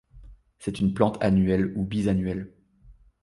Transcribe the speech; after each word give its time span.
C'est 0.57 0.79
une 0.79 0.95
plante 0.95 1.23
annuelle 1.23 1.73
ou 1.75 1.85
bisannuelle. 1.85 2.55